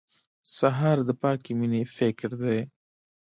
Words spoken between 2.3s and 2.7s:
دی.